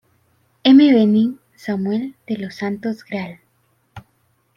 [0.63, 0.77] M.
[0.79, 3.39] Bening, Samuel de los Santos, Gral.